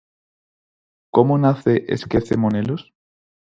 [1.13, 2.91] Como nace Esquece Monelos?